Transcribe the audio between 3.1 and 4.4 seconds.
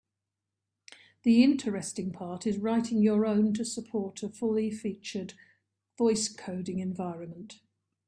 own to support a